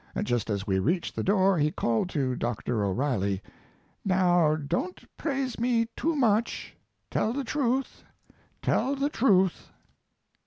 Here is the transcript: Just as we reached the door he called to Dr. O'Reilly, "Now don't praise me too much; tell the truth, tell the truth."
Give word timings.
Just 0.23 0.49
as 0.49 0.65
we 0.65 0.79
reached 0.79 1.15
the 1.15 1.21
door 1.21 1.59
he 1.59 1.69
called 1.69 2.09
to 2.09 2.35
Dr. 2.35 2.83
O'Reilly, 2.83 3.43
"Now 4.03 4.55
don't 4.55 5.03
praise 5.15 5.59
me 5.59 5.89
too 5.95 6.15
much; 6.15 6.75
tell 7.11 7.33
the 7.33 7.43
truth, 7.43 8.03
tell 8.63 8.95
the 8.95 9.09
truth." 9.09 9.69